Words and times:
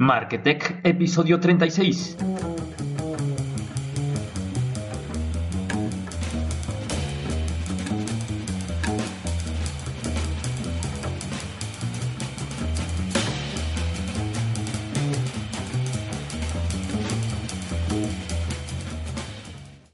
Marketech, 0.00 0.80
episodio 0.82 1.38
36. 1.38 2.16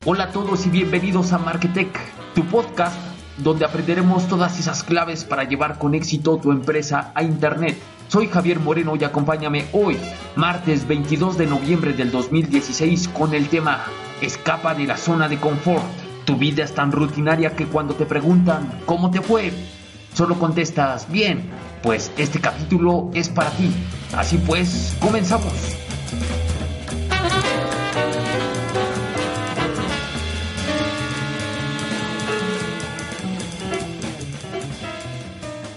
Hola 0.04 0.22
a 0.22 0.30
todos 0.30 0.64
y 0.66 0.70
bienvenidos 0.70 1.32
a 1.32 1.38
Marketech, 1.38 1.90
tu 2.32 2.44
podcast 2.44 3.15
donde 3.38 3.64
aprenderemos 3.64 4.28
todas 4.28 4.58
esas 4.58 4.82
claves 4.82 5.24
para 5.24 5.44
llevar 5.44 5.78
con 5.78 5.94
éxito 5.94 6.38
tu 6.38 6.52
empresa 6.52 7.12
a 7.14 7.22
Internet. 7.22 7.76
Soy 8.08 8.28
Javier 8.28 8.60
Moreno 8.60 8.94
y 8.96 9.04
acompáñame 9.04 9.66
hoy, 9.72 9.96
martes 10.36 10.86
22 10.86 11.36
de 11.36 11.46
noviembre 11.46 11.92
del 11.92 12.10
2016, 12.10 13.08
con 13.08 13.34
el 13.34 13.48
tema 13.48 13.84
Escapa 14.20 14.74
de 14.74 14.86
la 14.86 14.96
zona 14.96 15.28
de 15.28 15.38
confort. 15.38 15.84
Tu 16.24 16.36
vida 16.36 16.64
es 16.64 16.74
tan 16.74 16.92
rutinaria 16.92 17.54
que 17.54 17.66
cuando 17.66 17.94
te 17.94 18.06
preguntan 18.06 18.80
¿cómo 18.86 19.10
te 19.10 19.20
fue? 19.20 19.52
Solo 20.14 20.38
contestas 20.38 21.10
bien, 21.10 21.50
pues 21.82 22.10
este 22.16 22.40
capítulo 22.40 23.10
es 23.12 23.28
para 23.28 23.50
ti. 23.50 23.70
Así 24.14 24.38
pues, 24.38 24.96
comenzamos. 25.00 25.52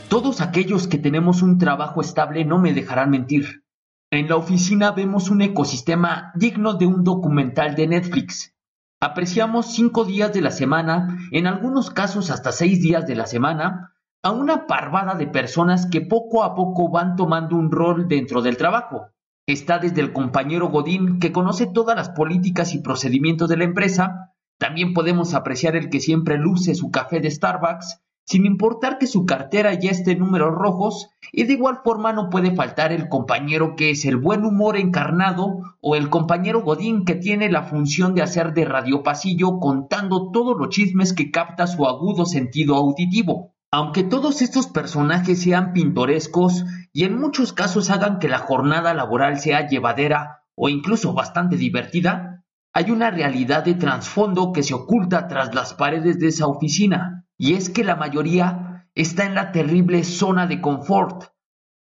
Todos 0.10 0.42
aquellos 0.42 0.88
que 0.88 0.98
tenemos 0.98 1.44
un 1.44 1.60
trabajo 1.60 2.02
estable 2.02 2.44
no 2.44 2.58
me 2.58 2.74
dejarán 2.74 3.12
mentir. 3.12 3.64
En 4.10 4.28
la 4.28 4.38
oficina 4.38 4.92
vemos 4.92 5.30
un 5.30 5.44
ecosistema 5.44 6.32
digno 6.34 6.74
de 6.74 6.88
un 6.88 7.04
documental 7.04 7.76
de 7.76 7.86
Netflix. 7.86 8.56
Apreciamos 9.00 9.68
cinco 9.68 10.06
días 10.06 10.34
de 10.34 10.42
la 10.42 10.50
semana, 10.50 11.20
en 11.32 11.46
algunos 11.46 11.92
casos 11.92 12.32
hasta 12.32 12.52
seis 12.52 12.82
días 12.82 13.06
de 13.06 13.14
la 13.14 13.28
semana, 13.28 13.94
a 14.24 14.32
una 14.32 14.66
parvada 14.66 15.14
de 15.14 15.28
personas 15.28 15.86
que 15.86 16.02
poco 16.02 16.44
a 16.44 16.56
poco 16.56 16.90
van 16.90 17.16
tomando 17.16 17.56
un 17.56 17.72
rol 17.72 18.08
dentro 18.08 18.42
del 18.42 18.58
trabajo. 18.58 19.12
Está 19.46 19.78
desde 19.78 20.02
el 20.02 20.12
compañero 20.12 20.70
Godín 20.70 21.20
que 21.20 21.32
conoce 21.32 21.68
todas 21.68 21.96
las 21.96 22.10
políticas 22.10 22.74
y 22.74 22.80
procedimientos 22.80 23.48
de 23.48 23.58
la 23.58 23.66
empresa, 23.66 24.34
también 24.58 24.96
podemos 24.96 25.36
apreciar 25.36 25.76
el 25.76 25.92
que 25.92 26.00
siempre 26.00 26.40
luce 26.40 26.74
su 26.74 26.90
café 26.90 27.20
de 27.20 27.30
Starbucks, 27.30 28.02
sin 28.30 28.46
importar 28.46 29.00
que 29.00 29.08
su 29.08 29.26
cartera 29.26 29.74
ya 29.74 29.90
esté 29.90 30.12
en 30.12 30.20
números 30.20 30.54
rojos, 30.54 31.10
y 31.32 31.46
de 31.46 31.54
igual 31.54 31.80
forma 31.84 32.14
no 32.14 32.30
puede 32.30 32.54
faltar 32.54 32.92
el 32.92 33.10
compañero 33.10 33.76
que 33.76 33.90
es 33.90 34.06
el 34.06 34.18
buen 34.18 34.46
humor 34.46 34.78
encarnado 34.78 35.64
o 35.82 35.96
el 35.96 36.12
compañero 36.12 36.62
Godín 36.62 37.06
que 37.06 37.16
tiene 37.16 37.50
la 37.50 37.64
función 37.64 38.14
de 38.14 38.22
hacer 38.22 38.54
de 38.54 38.66
radiopasillo 38.66 39.58
contando 39.60 40.30
todos 40.30 40.56
los 40.56 40.70
chismes 40.70 41.14
que 41.14 41.32
capta 41.32 41.66
su 41.66 41.88
agudo 41.88 42.28
sentido 42.28 42.76
auditivo. 42.76 43.56
Aunque 43.72 44.04
todos 44.04 44.44
estos 44.44 44.68
personajes 44.68 45.42
sean 45.42 45.74
pintorescos 45.74 46.66
y 46.94 47.06
en 47.06 47.20
muchos 47.20 47.52
casos 47.52 47.90
hagan 47.90 48.20
que 48.20 48.30
la 48.30 48.38
jornada 48.38 48.94
laboral 48.94 49.40
sea 49.40 49.68
llevadera 49.68 50.44
o 50.54 50.70
incluso 50.70 51.16
bastante 51.16 51.58
divertida, 51.58 52.44
hay 52.74 52.92
una 52.92 53.10
realidad 53.10 53.66
de 53.66 53.74
trasfondo 53.74 54.52
que 54.52 54.62
se 54.62 54.76
oculta 54.76 55.28
tras 55.28 55.56
las 55.56 55.74
paredes 55.74 56.20
de 56.20 56.28
esa 56.28 56.46
oficina 56.46 57.26
y 57.40 57.54
es 57.54 57.70
que 57.70 57.86
la 57.86 57.96
mayoría 57.96 58.90
está 58.94 59.26
en 59.26 59.34
la 59.34 59.54
terrible 59.54 60.04
zona 60.04 60.46
de 60.46 60.60
confort. 60.60 61.32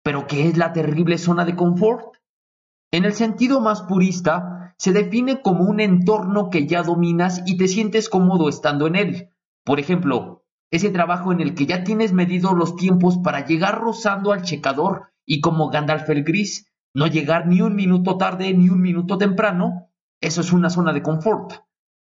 ¿Pero 0.02 0.26
qué 0.26 0.48
es 0.48 0.56
la 0.56 0.72
terrible 0.72 1.18
zona 1.18 1.44
de 1.44 1.54
confort? 1.54 2.16
En 2.90 3.04
el 3.04 3.12
sentido 3.12 3.60
más 3.60 3.82
purista, 3.82 4.74
se 4.78 4.92
define 4.92 5.42
como 5.42 5.64
un 5.64 5.80
entorno 5.80 6.48
que 6.48 6.66
ya 6.66 6.82
dominas 6.82 7.42
y 7.46 7.58
te 7.58 7.68
sientes 7.68 8.08
cómodo 8.08 8.48
estando 8.48 8.86
en 8.86 8.96
él. 8.96 9.28
Por 9.62 9.78
ejemplo, 9.78 10.44
ese 10.70 10.88
trabajo 10.90 11.32
en 11.32 11.40
el 11.40 11.54
que 11.54 11.66
ya 11.66 11.84
tienes 11.84 12.14
medido 12.14 12.54
los 12.54 12.74
tiempos 12.74 13.18
para 13.18 13.44
llegar 13.44 13.78
rozando 13.78 14.32
al 14.32 14.42
checador 14.42 15.12
y 15.26 15.42
como 15.42 15.68
Gandalf 15.68 16.08
el 16.08 16.24
Gris, 16.24 16.72
no 16.94 17.06
llegar 17.06 17.46
ni 17.46 17.60
un 17.60 17.76
minuto 17.76 18.16
tarde 18.16 18.54
ni 18.54 18.70
un 18.70 18.80
minuto 18.80 19.18
temprano, 19.18 19.90
eso 20.20 20.40
es 20.40 20.50
una 20.52 20.70
zona 20.70 20.94
de 20.94 21.02
confort. 21.02 21.52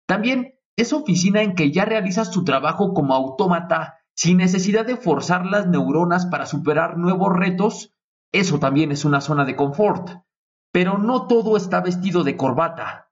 También 0.07 0.55
esa 0.75 0.95
oficina 0.95 1.41
en 1.41 1.55
que 1.55 1.71
ya 1.71 1.85
realizas 1.85 2.31
tu 2.31 2.43
trabajo 2.43 2.93
como 2.93 3.13
autómata 3.13 3.99
sin 4.15 4.37
necesidad 4.37 4.85
de 4.85 4.97
forzar 4.97 5.45
las 5.45 5.67
neuronas 5.67 6.25
para 6.25 6.45
superar 6.45 6.97
nuevos 6.97 7.31
retos, 7.33 7.93
eso 8.31 8.59
también 8.59 8.91
es 8.91 9.05
una 9.05 9.21
zona 9.21 9.45
de 9.45 9.55
confort. 9.55 10.09
Pero 10.71 10.97
no 10.97 11.27
todo 11.27 11.57
está 11.57 11.81
vestido 11.81 12.23
de 12.23 12.37
corbata. 12.37 13.09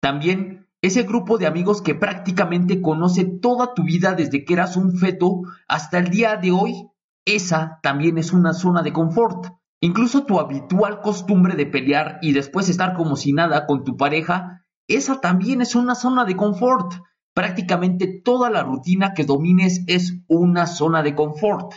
También 0.00 0.66
ese 0.82 1.02
grupo 1.02 1.38
de 1.38 1.46
amigos 1.46 1.82
que 1.82 1.94
prácticamente 1.94 2.80
conoce 2.80 3.24
toda 3.24 3.74
tu 3.74 3.82
vida 3.84 4.14
desde 4.14 4.44
que 4.44 4.54
eras 4.54 4.76
un 4.76 4.96
feto 4.96 5.42
hasta 5.68 5.98
el 5.98 6.10
día 6.10 6.36
de 6.36 6.52
hoy, 6.52 6.90
esa 7.24 7.80
también 7.82 8.18
es 8.18 8.32
una 8.32 8.52
zona 8.52 8.82
de 8.82 8.92
confort. 8.92 9.46
Incluso 9.80 10.24
tu 10.24 10.38
habitual 10.40 11.00
costumbre 11.00 11.54
de 11.54 11.66
pelear 11.66 12.18
y 12.22 12.32
después 12.32 12.68
estar 12.68 12.94
como 12.94 13.16
si 13.16 13.32
nada 13.32 13.66
con 13.66 13.84
tu 13.84 13.96
pareja 13.96 14.65
esa 14.88 15.20
también 15.20 15.60
es 15.60 15.74
una 15.74 15.94
zona 15.94 16.24
de 16.24 16.36
confort. 16.36 16.92
Prácticamente 17.34 18.06
toda 18.06 18.50
la 18.50 18.62
rutina 18.62 19.12
que 19.14 19.24
domines 19.24 19.82
es 19.86 20.22
una 20.28 20.66
zona 20.66 21.02
de 21.02 21.14
confort. 21.14 21.74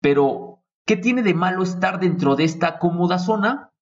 Pero, 0.00 0.64
¿qué 0.86 0.96
tiene 0.96 1.22
de 1.22 1.34
malo 1.34 1.62
estar 1.62 2.00
dentro 2.00 2.36
de 2.36 2.44
esta 2.44 2.78
cómoda 2.78 3.18
zona? 3.18 3.72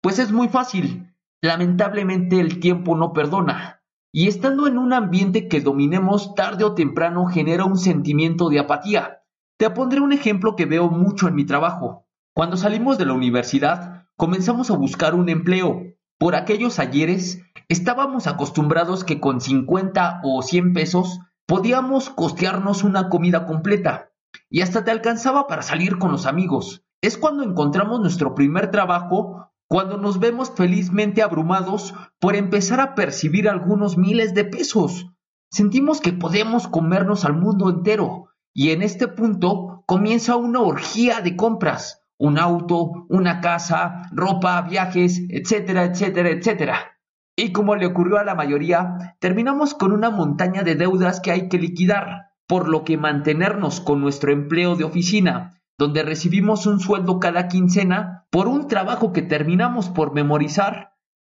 Pues 0.00 0.18
es 0.18 0.32
muy 0.32 0.48
fácil. 0.48 1.14
Lamentablemente 1.42 2.40
el 2.40 2.60
tiempo 2.60 2.96
no 2.96 3.12
perdona. 3.12 3.82
Y 4.12 4.28
estando 4.28 4.66
en 4.66 4.78
un 4.78 4.92
ambiente 4.92 5.48
que 5.48 5.60
dominemos 5.60 6.34
tarde 6.34 6.64
o 6.64 6.74
temprano 6.74 7.26
genera 7.26 7.64
un 7.64 7.76
sentimiento 7.76 8.48
de 8.48 8.60
apatía. 8.60 9.22
Te 9.58 9.68
pondré 9.70 10.00
un 10.00 10.12
ejemplo 10.12 10.56
que 10.56 10.64
veo 10.64 10.88
mucho 10.88 11.28
en 11.28 11.34
mi 11.34 11.44
trabajo. 11.44 12.06
Cuando 12.34 12.56
salimos 12.56 12.98
de 12.98 13.06
la 13.06 13.12
universidad, 13.14 14.06
comenzamos 14.16 14.70
a 14.70 14.76
buscar 14.76 15.14
un 15.14 15.28
empleo. 15.28 15.82
Por 16.18 16.34
aquellos 16.34 16.78
ayeres 16.78 17.42
Estábamos 17.68 18.28
acostumbrados 18.28 19.02
que 19.02 19.18
con 19.18 19.40
50 19.40 20.20
o 20.22 20.40
100 20.40 20.72
pesos 20.72 21.18
podíamos 21.46 22.10
costearnos 22.10 22.84
una 22.84 23.08
comida 23.08 23.44
completa 23.44 24.12
y 24.48 24.60
hasta 24.60 24.84
te 24.84 24.92
alcanzaba 24.92 25.48
para 25.48 25.62
salir 25.62 25.98
con 25.98 26.12
los 26.12 26.26
amigos. 26.26 26.84
Es 27.00 27.18
cuando 27.18 27.42
encontramos 27.42 28.00
nuestro 28.00 28.36
primer 28.36 28.70
trabajo, 28.70 29.50
cuando 29.68 29.96
nos 29.98 30.20
vemos 30.20 30.52
felizmente 30.54 31.22
abrumados 31.22 31.92
por 32.20 32.36
empezar 32.36 32.80
a 32.80 32.94
percibir 32.94 33.48
algunos 33.48 33.98
miles 33.98 34.32
de 34.32 34.44
pesos. 34.44 35.06
Sentimos 35.50 36.00
que 36.00 36.12
podemos 36.12 36.68
comernos 36.68 37.24
al 37.24 37.34
mundo 37.34 37.68
entero 37.68 38.28
y 38.54 38.70
en 38.70 38.82
este 38.82 39.08
punto 39.08 39.82
comienza 39.86 40.36
una 40.36 40.60
orgía 40.60 41.20
de 41.20 41.34
compras, 41.34 42.00
un 42.16 42.38
auto, 42.38 43.06
una 43.08 43.40
casa, 43.40 44.08
ropa, 44.12 44.62
viajes, 44.62 45.20
etcétera, 45.28 45.84
etcétera, 45.84 46.30
etcétera. 46.30 46.95
Y 47.36 47.52
como 47.52 47.76
le 47.76 47.84
ocurrió 47.84 48.18
a 48.18 48.24
la 48.24 48.34
mayoría, 48.34 49.16
terminamos 49.20 49.74
con 49.74 49.92
una 49.92 50.10
montaña 50.10 50.62
de 50.62 50.74
deudas 50.74 51.20
que 51.20 51.30
hay 51.30 51.48
que 51.48 51.58
liquidar, 51.58 52.30
por 52.46 52.68
lo 52.68 52.82
que 52.82 52.96
mantenernos 52.96 53.80
con 53.80 54.00
nuestro 54.00 54.32
empleo 54.32 54.74
de 54.74 54.84
oficina, 54.84 55.60
donde 55.78 56.02
recibimos 56.02 56.66
un 56.66 56.80
sueldo 56.80 57.20
cada 57.20 57.48
quincena, 57.48 58.26
por 58.30 58.48
un 58.48 58.68
trabajo 58.68 59.12
que 59.12 59.20
terminamos 59.20 59.90
por 59.90 60.14
memorizar, 60.14 60.94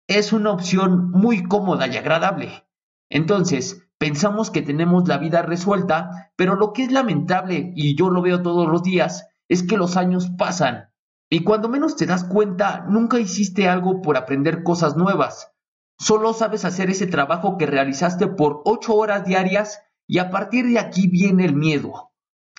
es 0.06 0.32
una 0.32 0.52
opción 0.52 1.10
muy 1.10 1.42
cómoda 1.42 1.88
y 1.88 1.96
agradable. 1.96 2.64
Entonces, 3.10 3.90
pensamos 3.98 4.50
que 4.50 4.62
tenemos 4.62 5.08
la 5.08 5.18
vida 5.18 5.42
resuelta, 5.42 6.30
pero 6.36 6.54
lo 6.54 6.72
que 6.72 6.84
es 6.84 6.92
lamentable, 6.92 7.72
y 7.74 7.96
yo 7.96 8.08
lo 8.10 8.22
veo 8.22 8.42
todos 8.42 8.68
los 8.68 8.84
días, 8.84 9.26
es 9.48 9.64
que 9.64 9.76
los 9.76 9.96
años 9.96 10.30
pasan, 10.38 10.90
y 11.28 11.42
cuando 11.42 11.68
menos 11.68 11.96
te 11.96 12.06
das 12.06 12.22
cuenta, 12.24 12.86
nunca 12.88 13.18
hiciste 13.18 13.68
algo 13.68 14.00
por 14.00 14.16
aprender 14.16 14.62
cosas 14.62 14.96
nuevas, 14.96 15.52
Solo 15.98 16.32
sabes 16.32 16.64
hacer 16.64 16.90
ese 16.90 17.06
trabajo 17.06 17.58
que 17.58 17.66
realizaste 17.66 18.28
por 18.28 18.62
ocho 18.64 18.94
horas 18.94 19.24
diarias 19.24 19.80
y 20.06 20.18
a 20.18 20.30
partir 20.30 20.66
de 20.66 20.78
aquí 20.78 21.08
viene 21.08 21.44
el 21.44 21.54
miedo. 21.54 22.12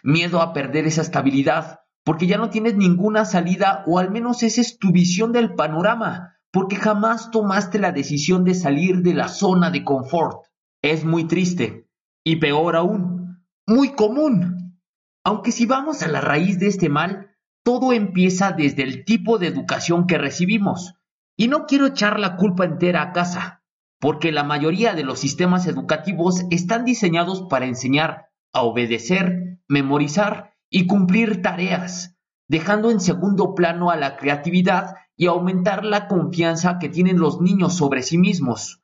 Miedo 0.03 0.41
a 0.41 0.53
perder 0.53 0.87
esa 0.87 1.01
estabilidad, 1.01 1.79
porque 2.03 2.27
ya 2.27 2.37
no 2.37 2.49
tienes 2.49 2.75
ninguna 2.75 3.23
salida 3.23 3.83
o 3.87 3.97
al 3.97 4.11
menos 4.11 4.43
esa 4.43 4.59
es 4.61 4.77
tu 4.77 4.91
visión 4.91 5.31
del 5.31 5.55
panorama, 5.55 6.35
porque 6.51 6.75
jamás 6.75 7.31
tomaste 7.31 7.79
la 7.79 7.91
decisión 7.91 8.43
de 8.43 8.55
salir 8.55 9.03
de 9.03 9.13
la 9.13 9.29
zona 9.29 9.71
de 9.71 9.83
confort. 9.85 10.45
Es 10.81 11.05
muy 11.05 11.25
triste 11.25 11.87
y 12.25 12.37
peor 12.37 12.75
aún, 12.75 13.45
muy 13.65 13.93
común. 13.93 14.79
Aunque 15.23 15.51
si 15.51 15.65
vamos 15.65 16.01
a 16.01 16.07
la 16.07 16.21
raíz 16.21 16.59
de 16.59 16.67
este 16.67 16.89
mal, 16.89 17.35
todo 17.63 17.93
empieza 17.93 18.51
desde 18.51 18.83
el 18.83 19.05
tipo 19.05 19.37
de 19.37 19.47
educación 19.47 20.07
que 20.07 20.17
recibimos. 20.17 20.95
Y 21.39 21.47
no 21.47 21.67
quiero 21.67 21.85
echar 21.85 22.19
la 22.19 22.35
culpa 22.35 22.65
entera 22.65 23.01
a 23.01 23.13
casa, 23.13 23.63
porque 23.97 24.33
la 24.33 24.43
mayoría 24.43 24.93
de 24.93 25.05
los 25.05 25.19
sistemas 25.19 25.67
educativos 25.67 26.43
están 26.49 26.83
diseñados 26.83 27.43
para 27.43 27.65
enseñar 27.65 28.25
a 28.51 28.63
obedecer, 28.63 29.57
memorizar 29.69 30.53
y 30.69 30.85
cumplir 30.85 31.41
tareas, 31.41 32.17
dejando 32.49 32.91
en 32.91 32.99
segundo 32.99 33.55
plano 33.55 33.89
a 33.89 33.95
la 33.95 34.17
creatividad 34.17 34.95
y 35.15 35.27
aumentar 35.27 35.85
la 35.85 36.09
confianza 36.09 36.77
que 36.77 36.89
tienen 36.89 37.19
los 37.19 37.39
niños 37.39 37.73
sobre 37.73 38.01
sí 38.03 38.17
mismos. 38.17 38.81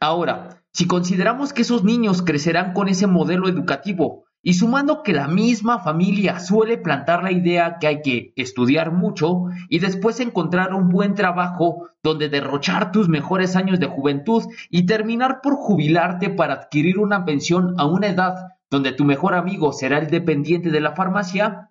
Ahora, 0.00 0.64
si 0.72 0.86
consideramos 0.86 1.52
que 1.52 1.60
esos 1.60 1.84
niños 1.84 2.22
crecerán 2.22 2.72
con 2.72 2.88
ese 2.88 3.08
modelo 3.08 3.46
educativo, 3.46 4.24
y 4.42 4.54
sumando 4.54 5.02
que 5.02 5.12
la 5.12 5.28
misma 5.28 5.80
familia 5.80 6.40
suele 6.40 6.78
plantar 6.78 7.22
la 7.22 7.32
idea 7.32 7.76
que 7.78 7.86
hay 7.86 8.02
que 8.02 8.32
estudiar 8.36 8.92
mucho 8.92 9.44
y 9.68 9.80
después 9.80 10.20
encontrar 10.20 10.74
un 10.74 10.88
buen 10.88 11.14
trabajo 11.14 11.88
donde 12.02 12.28
derrochar 12.28 12.92
tus 12.92 13.08
mejores 13.08 13.56
años 13.56 13.78
de 13.80 13.86
juventud 13.86 14.44
y 14.70 14.86
terminar 14.86 15.40
por 15.42 15.54
jubilarte 15.54 16.30
para 16.30 16.54
adquirir 16.54 16.98
una 16.98 17.24
pensión 17.24 17.74
a 17.78 17.86
una 17.86 18.08
edad 18.08 18.34
donde 18.70 18.92
tu 18.92 19.04
mejor 19.04 19.34
amigo 19.34 19.72
será 19.72 19.98
el 19.98 20.08
dependiente 20.08 20.70
de 20.70 20.80
la 20.80 20.94
farmacia, 20.94 21.70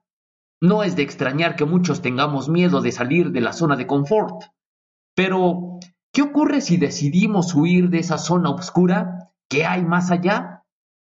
no 0.62 0.83
es 0.83 0.95
de 0.95 1.04
extrañar 1.04 1.56
que 1.56 1.66
muchos 1.66 2.01
tengamos 2.01 2.50
miedo 2.50 2.81
de 2.81 2.92
salir 2.92 3.31
de 3.31 3.42
la 3.42 3.54
zona 3.54 3.77
de 3.77 3.88
confort. 3.88 4.44
Pero, 5.16 5.80
¿qué 6.12 6.21
ocurre 6.21 6.60
si 6.60 6.77
decidimos 6.77 7.56
huir 7.56 7.89
de 7.89 8.00
esa 8.00 8.18
zona 8.18 8.50
oscura? 8.50 9.31
¿Qué 9.50 9.66
hay 9.66 9.83
más 9.83 10.12
allá? 10.12 10.59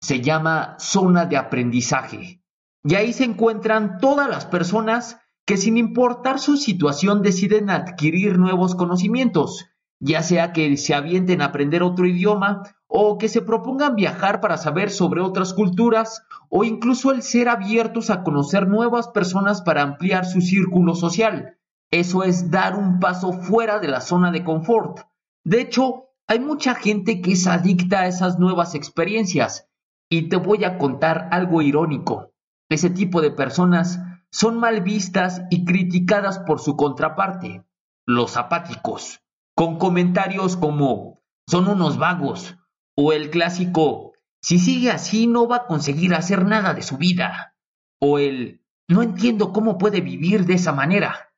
Se 0.01 0.21
llama 0.21 0.77
zona 0.79 1.27
de 1.27 1.37
aprendizaje. 1.37 2.43
Y 2.83 2.95
ahí 2.95 3.13
se 3.13 3.25
encuentran 3.25 3.99
todas 3.99 4.29
las 4.29 4.47
personas 4.47 5.19
que 5.47 5.57
sin 5.57 5.77
importar 5.77 6.39
su 6.39 6.57
situación 6.57 7.23
deciden 7.23 7.71
adquirir 7.71 8.39
nuevos 8.39 8.75
conocimientos, 8.75 9.67
ya 9.99 10.23
sea 10.23 10.53
que 10.53 10.77
se 10.77 10.95
avienten 10.95 11.43
a 11.43 11.47
aprender 11.47 11.83
otro 11.83 12.07
idioma 12.07 12.63
o 12.87 13.19
que 13.19 13.29
se 13.29 13.43
propongan 13.43 13.95
viajar 13.95 14.41
para 14.41 14.57
saber 14.57 14.91
sobre 14.91 15.21
otras 15.21 15.53
culturas 15.55 16.23
o 16.49 16.65
incluso 16.65 17.13
el 17.13 17.23
ser 17.23 17.49
abiertos 17.49 18.11
a 18.11 18.23
conocer 18.23 18.67
nuevas 18.67 19.09
personas 19.09 19.63
para 19.63 19.83
ampliar 19.83 20.25
su 20.25 20.41
círculo 20.41 20.95
social. 20.95 21.59
Eso 21.91 22.23
es 22.23 22.51
dar 22.51 22.77
un 22.77 23.01
paso 23.01 23.33
fuera 23.33 23.79
de 23.79 23.89
la 23.89 24.01
zona 24.01 24.31
de 24.31 24.45
confort. 24.45 25.01
De 25.45 25.61
hecho, 25.61 26.07
hay 26.27 26.39
mucha 26.39 26.75
gente 26.75 27.21
que 27.21 27.33
es 27.33 27.47
adicta 27.47 28.01
a 28.01 28.07
esas 28.07 28.39
nuevas 28.39 28.75
experiencias. 28.75 29.70
Y 30.11 30.29
te 30.29 30.37
voy 30.37 30.65
a 30.65 30.77
contar 30.77 31.29
algo 31.31 31.63
irónico. 31.63 32.33
Ese 32.69 32.91
tipo 32.91 33.23
de 33.23 33.31
personas 33.31 34.01
son 34.31 34.59
mal 34.59 34.83
vistas 34.83 35.43
y 35.51 35.65
criticadas 35.65 36.41
por 36.41 36.61
su 36.61 36.77
contraparte, 36.77 37.65
los 38.07 38.37
apáticos, 38.37 39.21
con 39.57 39.79
comentarios 39.79 40.57
como 40.57 41.21
son 41.47 41.69
unos 41.69 41.99
vagos, 41.99 42.57
o 42.97 43.13
el 43.13 43.31
clásico, 43.31 44.13
si 44.43 44.59
sigue 44.59 44.91
así 44.91 45.27
no 45.27 45.49
va 45.49 45.57
a 45.57 45.67
conseguir 45.67 46.15
hacer 46.15 46.45
nada 46.45 46.75
de 46.75 46.83
su 46.83 46.97
vida. 46.97 47.55
O 48.01 48.19
el, 48.19 48.65
no 48.89 49.03
entiendo 49.03 49.53
cómo 49.53 49.79
puede 49.79 50.01
vivir 50.01 50.47
de 50.47 50.55
esa 50.55 50.73
manera. 50.73 51.33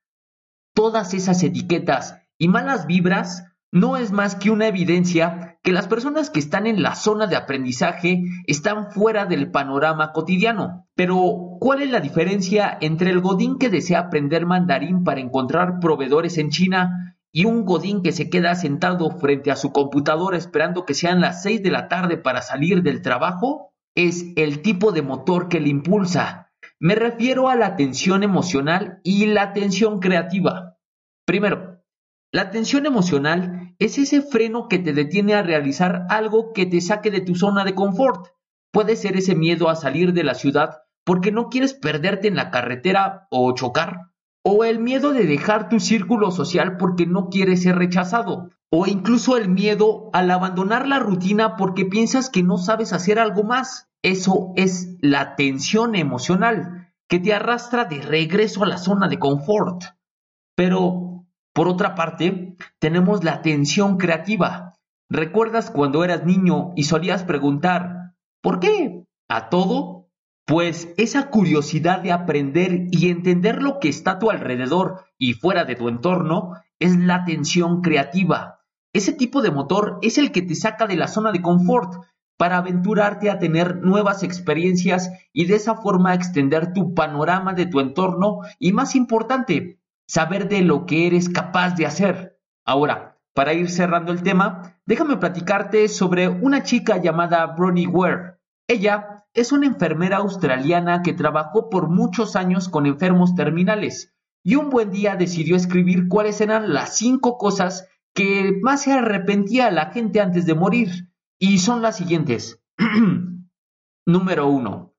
Todas 0.75 1.15
esas 1.15 1.43
etiquetas 1.43 2.17
y 2.39 2.49
malas 2.49 2.87
vibras 2.87 3.45
no 3.71 3.97
es 3.97 4.13
más 4.13 4.35
que 4.35 4.51
una 4.51 4.67
evidencia 4.67 5.52
que 5.63 5.73
las 5.73 5.87
personas 5.87 6.29
que 6.31 6.41
están 6.41 6.67
en 6.67 6.83
la 6.83 6.97
zona 6.97 7.27
de 7.27 7.37
aprendizaje 7.37 8.25
están 8.47 8.91
fuera 8.91 9.27
del 9.27 9.51
panorama 9.51 10.13
cotidiano. 10.13 10.89
Pero, 10.95 11.57
¿cuál 11.61 11.83
es 11.83 11.91
la 11.91 12.01
diferencia 12.01 12.77
entre 12.81 13.11
el 13.11 13.21
godín 13.21 13.59
que 13.59 13.71
desea 13.71 14.01
aprender 14.01 14.45
mandarín 14.45 15.05
para 15.05 15.21
encontrar 15.21 15.79
proveedores 15.81 16.37
en 16.39 16.51
China 16.51 17.17
y 17.31 17.45
un 17.45 17.65
godín 17.65 18.03
que 18.03 18.13
se 18.13 18.29
queda 18.29 18.55
sentado 18.57 19.11
frente 19.11 19.51
a 19.51 19.57
su 19.57 19.73
computadora 19.73 20.37
esperando 20.37 20.85
que 20.85 20.95
sean 20.95 21.21
las 21.21 21.43
6 21.43 21.63
de 21.63 21.71
la 21.71 21.89
tarde 21.89 22.19
para 22.19 22.43
salir 22.43 22.83
del 22.83 23.01
trabajo, 23.01 23.73
es 23.95 24.27
el 24.37 24.63
tipo 24.63 24.93
de 24.93 25.03
motor 25.03 25.49
que 25.49 25.61
le 25.61 25.69
impulsa. 25.69 26.51
Me 26.79 26.95
refiero 26.95 27.49
a 27.49 27.57
la 27.57 27.77
tensión 27.77 28.23
emocional 28.23 29.01
y 29.05 29.27
la 29.27 29.53
tensión 29.53 30.01
creativa. 30.01 30.77
Primero, 31.25 31.72
la 32.33 32.51
tensión 32.51 32.87
emocional 32.87 33.75
es 33.79 33.99
ese 33.99 34.23
freno 34.23 34.67
que 34.69 34.79
te 34.79 34.93
detiene 34.93 35.35
a 35.35 35.43
realizar 35.43 36.07
algo 36.09 36.53
que 36.53 36.67
te 36.67 36.81
saque 36.81 37.11
de 37.11 37.21
tu 37.21 37.35
zona 37.35 37.65
de 37.65 37.75
confort. 37.75 38.29
Puede 38.73 38.97
ser 38.97 39.17
ese 39.17 39.35
miedo 39.35 39.69
a 39.69 39.77
salir 39.77 40.13
de 40.13 40.25
la 40.25 40.35
ciudad 40.35 40.83
porque 41.05 41.31
no 41.31 41.49
quieres 41.49 41.75
perderte 41.75 42.29
en 42.29 42.37
la 42.37 42.51
carretera 42.51 43.29
o 43.31 43.55
chocar 43.55 44.13
o 44.45 44.65
el 44.65 44.81
miedo 44.81 45.13
de 45.13 45.25
dejar 45.25 45.69
tu 45.69 45.79
círculo 45.79 46.31
social 46.31 46.77
porque 46.77 47.07
no 47.07 47.29
quieres 47.29 47.63
ser 47.63 47.77
rechazado, 47.77 48.51
o 48.71 48.87
incluso 48.87 49.37
el 49.37 49.49
miedo 49.49 50.11
al 50.13 50.31
abandonar 50.31 50.89
la 50.89 50.99
rutina 50.99 51.57
porque 51.57 51.85
piensas 51.85 52.29
que 52.29 52.43
no 52.43 52.59
sabes 52.59 52.93
hacer 52.93 53.19
algo 53.19 53.45
más. 53.45 53.89
Eso 54.03 54.53
es 54.57 54.97
la 55.01 55.37
tensión 55.37 55.95
emocional 55.95 56.93
que 57.09 57.21
te 57.21 57.33
arrastra 57.33 57.85
de 57.85 58.01
regreso 58.01 58.65
a 58.65 58.67
la 58.67 58.79
zona 58.79 59.07
de 59.07 59.19
confort. 59.19 59.85
Pero, 60.57 61.12
por 61.53 61.69
otra 61.69 61.95
parte, 61.95 62.57
tenemos 62.79 63.25
la 63.25 63.43
tensión 63.43 63.99
creativa. 63.99 64.75
¿Recuerdas 65.11 65.71
cuando 65.71 66.05
eras 66.05 66.25
niño 66.25 66.73
y 66.77 66.85
solías 66.85 67.25
preguntar, 67.25 68.15
¿por 68.41 68.61
qué? 68.61 69.05
¿A 69.29 69.51
todo? 69.51 70.09
Pues 70.47 70.93
esa 70.97 71.29
curiosidad 71.31 72.01
de 72.01 72.13
aprender 72.13 72.87
y 72.91 73.11
entender 73.11 73.63
lo 73.63 73.79
que 73.79 73.89
está 73.89 74.13
a 74.13 74.19
tu 74.19 74.31
alrededor 74.31 75.05
y 75.19 75.35
fuera 75.35 75.65
de 75.65 75.77
tu 75.77 75.89
entorno 75.89 76.55
es 76.79 76.97
la 76.97 77.25
tensión 77.25 77.83
creativa. 77.83 78.61
Ese 78.95 79.13
tipo 79.13 79.43
de 79.43 79.51
motor 79.51 79.99
es 80.03 80.19
el 80.19 80.33
que 80.33 80.43
te 80.43 80.55
saca 80.55 80.87
de 80.87 80.97
la 80.97 81.09
zona 81.09 81.33
de 81.33 81.43
confort 81.43 82.03
para 82.37 82.57
aventurarte 82.59 83.31
a 83.31 83.39
tener 83.39 83.77
nuevas 83.77 84.23
experiencias 84.23 85.11
y 85.33 85.45
de 85.45 85.55
esa 85.57 85.77
forma 85.77 86.15
extender 86.15 86.73
tu 86.73 86.95
panorama 86.95 87.53
de 87.55 87.67
tu 87.67 87.81
entorno 87.81 88.41
y 88.59 88.73
más 88.73 88.97
importante, 88.97 89.79
saber 90.13 90.47
de 90.47 90.61
lo 90.61 90.85
que 90.85 91.07
eres 91.07 91.31
capaz 91.31 91.75
de 91.75 91.87
hacer. 91.87 92.39
Ahora, 92.67 93.19
para 93.33 93.55
ir 93.55 93.71
cerrando 93.71 94.13
el 94.13 94.23
tema, 94.23 94.77
déjame 94.85 95.17
platicarte 95.17 95.89
sobre 95.89 96.29
una 96.29 96.63
chica 96.63 96.99
llamada 96.99 97.47
Bronnie 97.47 97.87
Ware. 97.87 98.35
Ella 98.69 99.25
es 99.33 99.53
una 99.53 99.65
enfermera 99.65 100.19
australiana 100.19 101.01
que 101.01 101.15
trabajó 101.15 101.71
por 101.71 101.89
muchos 101.89 102.37
años 102.37 102.69
con 102.69 102.85
enfermos 102.85 103.35
terminales 103.35 104.13
y 104.45 104.57
un 104.57 104.69
buen 104.69 104.91
día 104.91 105.17
decidió 105.17 105.57
escribir 105.57 106.09
cuáles 106.09 106.43
eran 106.43 106.75
las 106.75 106.95
cinco 106.99 107.39
cosas 107.39 107.89
que 108.13 108.61
más 108.61 108.83
se 108.83 108.93
arrepentía 108.93 109.71
la 109.71 109.93
gente 109.93 110.21
antes 110.21 110.45
de 110.45 110.55
morir. 110.55 110.91
Y 111.39 111.57
son 111.57 111.81
las 111.81 111.97
siguientes. 111.97 112.63
Número 114.07 114.47
uno. 114.47 114.95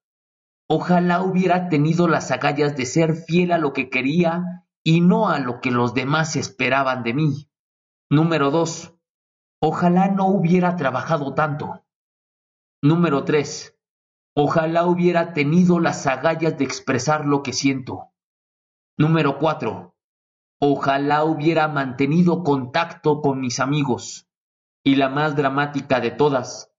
Ojalá 0.68 1.21
hubiera 1.21 1.69
tenido 1.69 2.07
las 2.07 2.31
agallas 2.31 2.75
de 2.75 2.88
ser 2.88 3.13
fiel 3.13 3.51
a 3.51 3.60
lo 3.60 3.74
que 3.74 3.92
quería 3.92 4.63
y 4.84 5.02
no 5.02 5.30
a 5.30 5.40
lo 5.40 5.62
que 5.62 5.72
los 5.72 5.94
demás 5.94 6.36
esperaban 6.36 7.04
de 7.04 7.14
mí. 7.14 7.50
Número 8.10 8.52
dos. 8.52 8.94
Ojalá 9.62 10.10
no 10.10 10.28
hubiera 10.28 10.75
trabajado 10.75 11.34
tanto. 11.34 11.84
Número 12.82 13.24
tres. 13.24 13.74
Ojalá 14.36 14.88
hubiera 14.88 15.34
tenido 15.34 15.80
las 15.80 16.08
agallas 16.08 16.58
de 16.58 16.66
expresar 16.66 17.25
lo 17.25 17.44
que 17.44 17.54
siento. 17.54 18.13
Número 18.98 19.38
4. 19.38 19.96
Ojalá 20.60 21.24
hubiera 21.24 21.68
mantenido 21.68 22.44
contacto 22.44 23.22
con 23.22 23.40
mis 23.40 23.60
amigos. 23.60 24.28
Y 24.84 24.96
la 24.96 25.10
más 25.10 25.36
dramática 25.36 26.00
de 26.00 26.12
todas. 26.12 26.72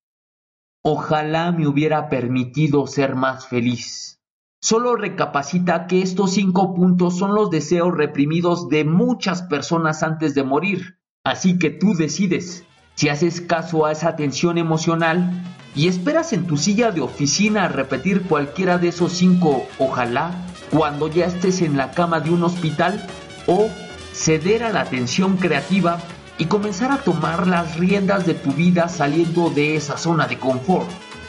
Ojalá 0.83 1.53
me 1.53 1.69
hubiera 1.69 2.09
permitido 2.09 2.87
ser 2.89 3.15
más 3.15 3.47
feliz. 3.47 4.21
Solo 4.65 4.97
recapacita 4.97 5.87
que 5.87 6.01
estos 6.01 6.33
cinco 6.33 6.73
puntos 6.73 7.19
son 7.19 7.35
los 7.35 7.51
deseos 7.51 7.95
reprimidos 7.95 8.71
de 8.71 8.87
muchas 8.87 9.43
personas 9.43 10.03
antes 10.03 10.35
de 10.35 10.43
morir. 10.43 11.01
Así 11.23 11.59
que 11.59 11.69
tú 11.69 11.93
decides 11.93 12.65
si 12.95 13.11
haces 13.11 13.43
caso 13.43 13.85
a 13.85 13.93
esa 13.93 14.17
tensión 14.17 14.57
emocional 14.57 15.33
y 15.77 15.87
esperas 15.87 16.33
en 16.33 16.47
tu 16.47 16.57
silla 16.57 16.93
de 16.93 17.03
oficina 17.03 17.65
a 17.65 17.69
repetir 17.69 18.23
cualquiera 18.23 18.79
de 18.79 18.89
esos 18.89 19.13
cinco 19.13 19.67
ojalá 19.79 20.31
cuando 20.71 21.09
ya 21.09 21.27
estés 21.27 21.61
en 21.61 21.77
la 21.77 21.91
cama 21.91 22.21
de 22.21 22.31
un 22.31 22.43
hospital 22.43 23.07
o 23.47 23.69
ceder 24.15 24.65
a 24.65 24.73
la 24.73 24.87
tensión 24.87 25.37
creativa 25.37 25.99
y 26.39 26.47
comenzar 26.47 26.91
a 26.91 27.03
tomar 27.03 27.47
las 27.47 27.77
riendas 27.77 28.25
de 28.25 28.33
tu 28.33 28.51
vida 28.53 28.89
saliendo 28.89 29.51
de 29.51 29.77
esa 29.77 29.99
zona 29.99 30.27
de 30.27 30.39
confort. 30.39 30.89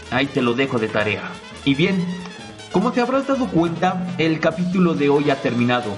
Ahí 0.10 0.28
te 0.28 0.42
lo 0.42 0.54
dejo 0.54 0.80
de 0.80 0.88
tarea. 0.88 1.30
Y 1.66 1.76
bien, 1.76 2.06
como 2.76 2.92
te 2.92 3.00
habrás 3.00 3.26
dado 3.26 3.48
cuenta, 3.48 4.06
el 4.18 4.42
capítulo 4.42 4.96
de 4.96 5.08
hoy 5.08 5.30
ha 5.30 5.42
terminado. 5.42 5.92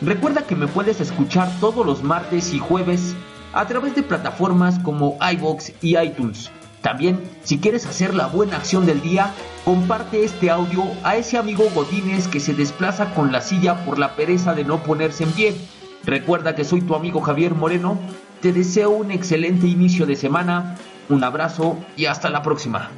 Recuerda 0.00 0.46
que 0.46 0.54
me 0.54 0.68
puedes 0.68 1.00
escuchar 1.00 1.50
todos 1.58 1.84
los 1.84 2.04
martes 2.04 2.54
y 2.54 2.60
jueves 2.60 3.16
a 3.52 3.66
través 3.66 3.96
de 3.96 4.04
plataformas 4.04 4.78
como 4.78 5.18
iBox 5.20 5.72
y 5.82 5.98
iTunes. 5.98 6.52
También, 6.82 7.20
si 7.42 7.58
quieres 7.58 7.84
hacer 7.84 8.14
la 8.14 8.28
buena 8.28 8.58
acción 8.58 8.86
del 8.86 9.02
día, 9.02 9.32
comparte 9.64 10.22
este 10.22 10.50
audio 10.50 10.84
a 11.02 11.16
ese 11.16 11.36
amigo 11.36 11.64
Godínez 11.74 12.28
que 12.28 12.38
se 12.38 12.54
desplaza 12.54 13.12
con 13.12 13.32
la 13.32 13.40
silla 13.40 13.84
por 13.84 13.98
la 13.98 14.14
pereza 14.14 14.54
de 14.54 14.62
no 14.62 14.84
ponerse 14.84 15.24
en 15.24 15.32
pie. 15.32 15.56
Recuerda 16.04 16.54
que 16.54 16.62
soy 16.62 16.80
tu 16.80 16.94
amigo 16.94 17.20
Javier 17.20 17.56
Moreno. 17.56 17.98
Te 18.40 18.52
deseo 18.52 18.90
un 18.90 19.10
excelente 19.10 19.66
inicio 19.66 20.06
de 20.06 20.14
semana, 20.14 20.76
un 21.08 21.24
abrazo 21.24 21.76
y 21.96 22.06
hasta 22.06 22.30
la 22.30 22.44
próxima. 22.44 22.88